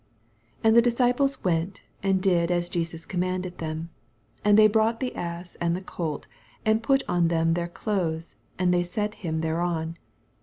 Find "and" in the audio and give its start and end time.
0.63-0.75, 2.01-2.19, 4.59-4.73, 5.61-5.75, 6.65-6.81, 8.57-8.73